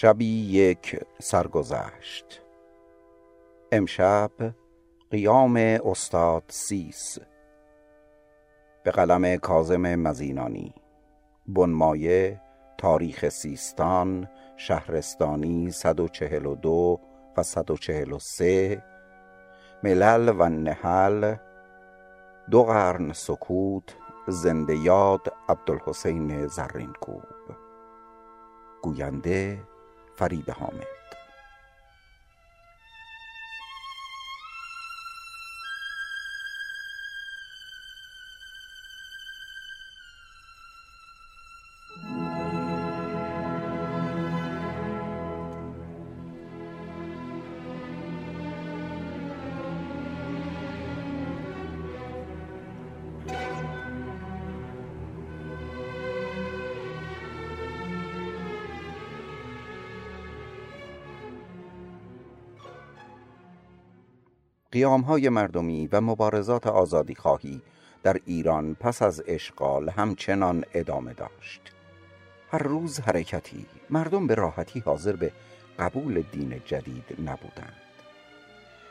[0.00, 2.42] شبی یک سرگذشت.
[3.72, 4.30] امشب
[5.10, 7.18] قیام استاد سیس.
[8.84, 10.74] به قلم کاظم مزینانی.
[11.48, 12.40] بنمایه
[12.78, 17.00] تاریخ سیستان شهرستانی 142
[17.36, 18.82] و 143
[19.82, 21.34] ملل و نهل.
[22.50, 23.96] دو قرن سکوت
[24.28, 27.22] زنده یاد عبدالحسین زرینکوب.
[28.82, 29.69] گوینده
[30.20, 30.86] فرید حامد
[64.76, 67.62] های مردمی و مبارزات آزادی خواهی
[68.02, 71.60] در ایران پس از اشغال همچنان ادامه داشت.
[72.52, 75.32] هر روز حرکتی مردم به راحتی حاضر به
[75.78, 77.76] قبول دین جدید نبودند.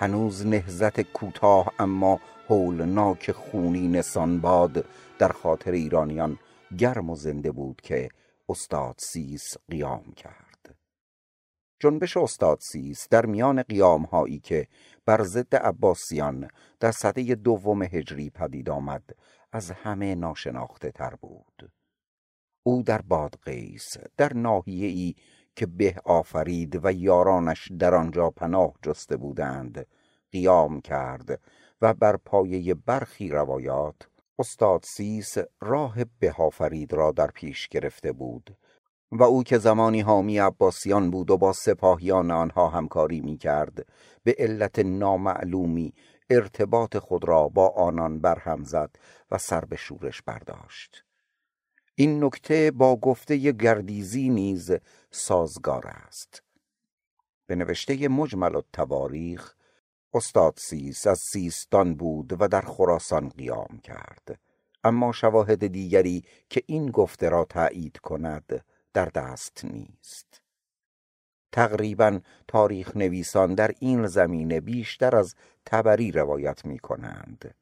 [0.00, 4.84] هنوز نهزت کوتاه اما هولناک خونین سانباد
[5.18, 6.38] در خاطر ایرانیان
[6.78, 8.08] گرم و زنده بود که
[8.48, 10.49] استاد سیس قیام کرد.
[11.80, 14.68] جنبش استاد سیس در میان قیام هایی که
[15.06, 16.48] بر ضد عباسیان
[16.80, 19.04] در سده دوم هجری پدید آمد
[19.52, 21.72] از همه ناشناخته تر بود.
[22.62, 25.14] او در بادغیس در ناحیه ای
[25.56, 29.86] که به آفرید و یارانش در آنجا پناه جسته بودند
[30.32, 31.40] قیام کرد
[31.82, 34.08] و بر پایه برخی روایات
[34.38, 38.56] استاد سیس راه به آفرید را در پیش گرفته بود.
[39.12, 43.86] و او که زمانی حامی عباسیان بود و با سپاهیان آنها همکاری می کرد
[44.24, 45.94] به علت نامعلومی
[46.30, 48.90] ارتباط خود را با آنان برهم زد
[49.30, 51.04] و سر به شورش برداشت.
[51.94, 54.72] این نکته با گفته گردیزی نیز
[55.10, 56.42] سازگار است.
[57.46, 59.54] به نوشته مجمل التواریخ
[60.14, 64.40] استاد سیس از سیستان بود و در خراسان قیام کرد.
[64.84, 70.42] اما شواهد دیگری که این گفته را تایید کند در دست نیست.
[71.52, 75.34] تقریبا تاریخ نویسان در این زمینه بیشتر از
[75.66, 77.54] تبری روایت می کنند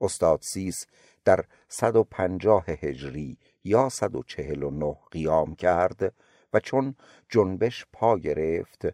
[0.00, 0.86] استاد سیس
[1.24, 6.14] در 150 هجری یا 149 قیام کرد
[6.52, 6.94] و چون
[7.28, 8.86] جنبش پا گرفت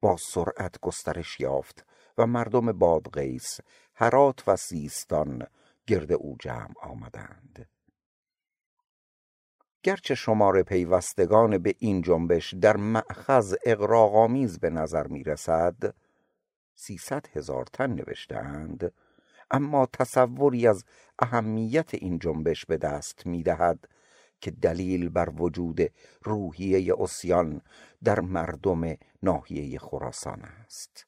[0.00, 1.86] با سرعت گسترش یافت
[2.18, 3.60] و مردم بادغیس
[3.94, 5.46] هرات و سیستان
[5.86, 7.68] گرد او جمع آمدند.
[9.82, 15.94] گرچه شمار پیوستگان به این جنبش در معخذ اقراغامیز به نظر می رسد
[16.74, 18.92] سیصد هزار تن نوشتهاند
[19.50, 20.84] اما تصوری از
[21.18, 23.88] اهمیت این جنبش به دست می دهد
[24.40, 25.80] که دلیل بر وجود
[26.22, 27.60] روحیه اسیان
[28.04, 31.06] در مردم ناحیه خراسان است.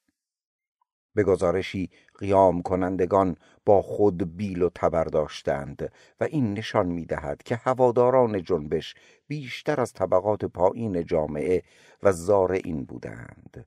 [1.15, 3.37] به گزارشی قیام کنندگان
[3.67, 8.95] با خود بیل و تبر داشتند و این نشان می دهد که هواداران جنبش
[9.27, 11.63] بیشتر از طبقات پایین جامعه
[12.03, 12.13] و
[12.53, 13.67] این بودند.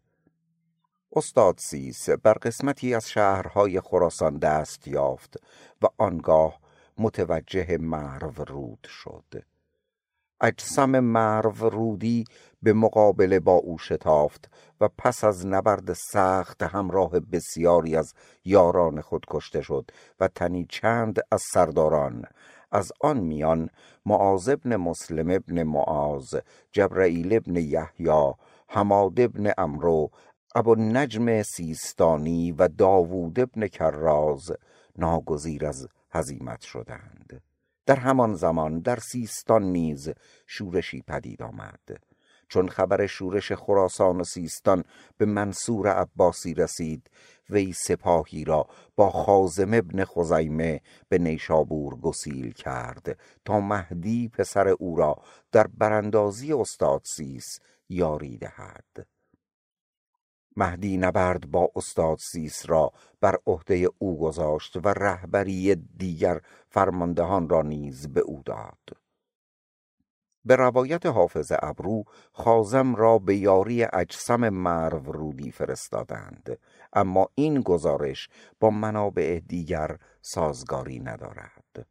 [1.15, 5.37] استاد سیس بر قسمتی از شهرهای خراسان دست یافت
[5.81, 6.59] و آنگاه
[6.97, 9.43] متوجه مرو رود شد.
[10.41, 12.25] اجسام مرو رودی
[12.61, 14.49] به مقابله با او شتافت
[14.81, 18.13] و پس از نبرد سخت همراه بسیاری از
[18.45, 22.25] یاران خود کشته شد و تنی چند از سرداران.
[22.71, 23.69] از آن میان
[24.05, 26.35] معاذ ابن مسلم ابن معاذ
[26.71, 28.33] جبرائیل ابن یحیی
[28.67, 30.11] حماد ابن امرو
[30.55, 34.51] ابو نجم سیستانی و داوود ابن کراز
[34.97, 37.46] ناگزیر از هزیمت شدند.
[37.87, 40.09] در همان زمان در سیستان نیز
[40.47, 41.79] شورشی پدید آمد.
[42.49, 44.83] چون خبر شورش خراسان و سیستان
[45.17, 47.09] به منصور عباسی رسید
[47.49, 54.95] وی سپاهی را با خازم ابن خزیمه به نیشابور گسیل کرد تا مهدی پسر او
[54.95, 55.15] را
[55.51, 59.07] در براندازی استاد سیس یاری دهد.
[60.57, 67.61] مهدی نبرد با استاد سیس را بر عهده او گذاشت و رهبری دیگر فرماندهان را
[67.61, 68.97] نیز به او داد.
[70.45, 76.59] به روایت حافظ ابرو خازم را به یاری اجسم مرو رودی فرستادند
[76.93, 78.29] اما این گزارش
[78.59, 81.87] با منابع دیگر سازگاری ندارد.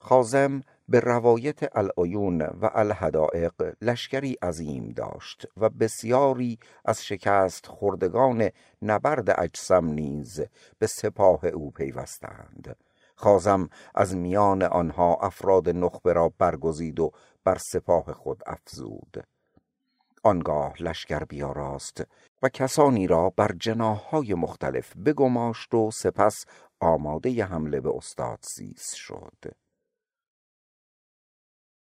[0.00, 0.60] خازم
[0.90, 8.50] به روایت العیون و الهدائق لشکری عظیم داشت و بسیاری از شکست خوردگان
[8.82, 10.40] نبرد اجسم نیز
[10.78, 12.76] به سپاه او پیوستند.
[13.14, 17.10] خازم از میان آنها افراد نخبه را برگزید و
[17.44, 19.24] بر سپاه خود افزود.
[20.22, 22.04] آنگاه لشکر بیاراست
[22.42, 26.44] و کسانی را بر جناهای مختلف بگماشت و سپس
[26.80, 29.69] آماده حمله به استاد سیس شد.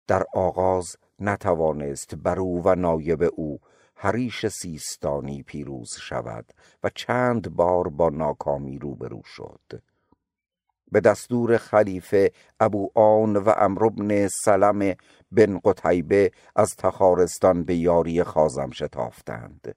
[0.08, 3.60] در آغاز نتوانست بر او و نایب او
[3.96, 6.46] حریش سیستانی پیروز شود
[6.84, 9.82] و چند بار با ناکامی روبرو شد.
[10.92, 14.96] به دستور خلیفه ابو آن و امر بن سلم
[15.32, 19.76] بن قتیبه از تخارستان به یاری خازم شتافتند.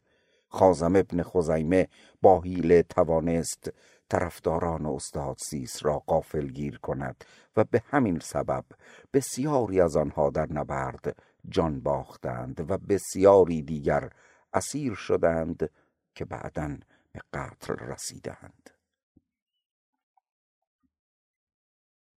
[0.49, 1.89] خازم ابن خزیمه
[2.23, 3.73] با حیله توانست
[4.09, 7.25] طرفداران استاد سیس را قافل گیر کند
[7.57, 8.65] و به همین سبب
[9.13, 11.17] بسیاری از آنها در نبرد
[11.49, 14.11] جان باختند و بسیاری دیگر
[14.53, 15.71] اسیر شدند
[16.15, 16.79] که بعدا
[17.13, 18.71] به قتل رسیدند.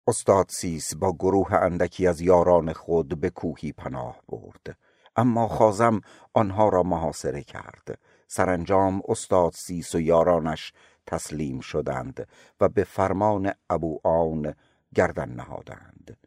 [0.08, 4.78] استاد سیس با گروه اندکی از یاران خود به کوهی پناه برد.
[5.16, 6.02] اما خازم
[6.34, 8.00] آنها را محاصره کرد.
[8.28, 10.74] سرانجام استاد سیس و یارانش
[11.10, 12.28] تسلیم شدند
[12.62, 14.54] و به فرمان ابو آن
[14.96, 16.18] گردن نهادند.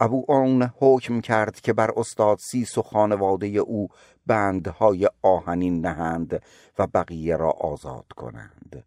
[0.00, 3.88] ابو آن حکم کرد که بر استاد سیس و خانواده او
[4.26, 6.42] بندهای آهنین نهند
[6.78, 8.84] و بقیه را آزاد کنند.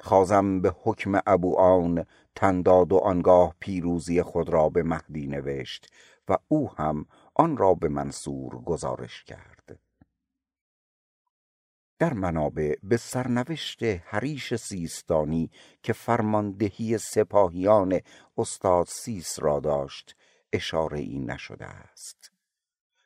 [0.00, 5.92] خازم به حکم ابو آن تنداد و آنگاه پیروزی خود را به مهدی نوشت
[6.28, 9.59] و او هم آن را به منصور گزارش کرد.
[12.00, 15.50] در منابع به سرنوشت حریش سیستانی
[15.82, 18.00] که فرماندهی سپاهیان
[18.38, 20.16] استاد سیس را داشت
[20.52, 22.32] اشاره ای نشده است.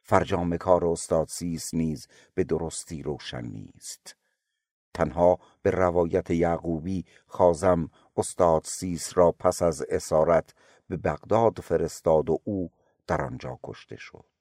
[0.03, 4.17] فرجام کار استاد سیس نیز به درستی روشن نیست.
[4.95, 10.55] تنها به روایت یعقوبی خازم استاد سیس را پس از اسارت
[10.89, 12.71] به بغداد فرستاد و او
[13.07, 14.34] در آنجا کشته شد.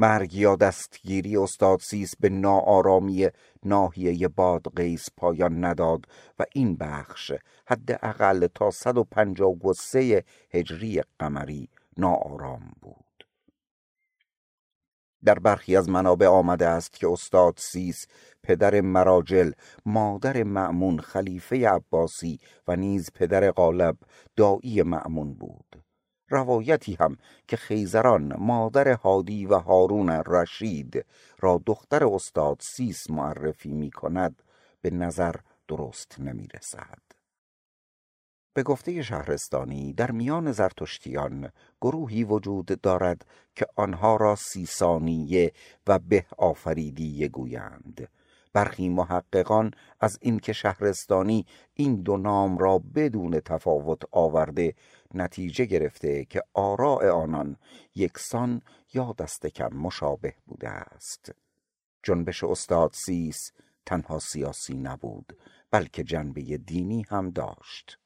[0.00, 3.28] مرگ یا دستگیری استاد سیس به ناآرامی
[3.64, 6.04] ناحیه بادغیس پایان نداد
[6.38, 7.32] و این بخش
[7.66, 13.26] حداقل تا 153 هجری قمری ناآرام بود.
[15.24, 18.06] در برخی از منابع آمده است که استاد سیس
[18.42, 19.52] پدر مراجل
[19.86, 22.38] مادر معمون خلیفه عباسی
[22.68, 23.96] و نیز پدر غالب
[24.36, 25.89] دایی معمون بود.
[26.30, 27.16] روایتی هم
[27.48, 31.04] که خیزران مادر هادی و هارون رشید
[31.40, 34.42] را دختر استاد سیس معرفی می کند
[34.82, 35.34] به نظر
[35.68, 36.98] درست نمی رسد.
[38.54, 45.52] به گفته شهرستانی در میان زرتشتیان گروهی وجود دارد که آنها را سیسانیه
[45.86, 48.08] و به آفریدیه گویند
[48.52, 49.70] برخی محققان
[50.00, 54.74] از اینکه شهرستانی این دو نام را بدون تفاوت آورده
[55.14, 57.56] نتیجه گرفته که آراء آنان
[57.94, 58.62] یکسان
[58.94, 61.32] یا دست کم مشابه بوده است.
[62.02, 63.52] جنبش استاد سیس
[63.86, 65.36] تنها سیاسی نبود
[65.70, 67.98] بلکه جنبه دینی هم داشت.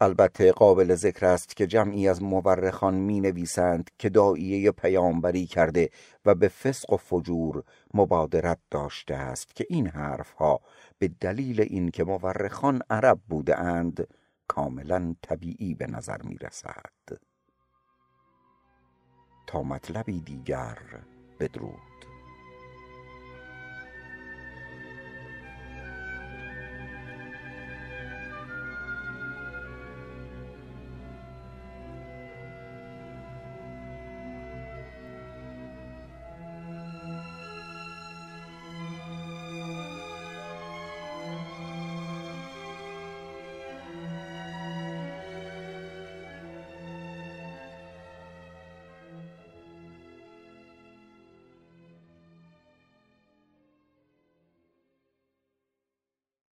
[0.00, 5.90] البته قابل ذکر است که جمعی از مورخان می نویسند که دائیه پیامبری کرده
[6.24, 7.62] و به فسق و فجور
[7.94, 10.60] مبادرت داشته است که این حرفها
[10.98, 14.08] به دلیل اینکه مورخان عرب بوده اند
[14.48, 17.18] کاملا طبیعی به نظر می رسد
[19.46, 20.78] تا مطلبی دیگر
[21.40, 21.93] بدرود.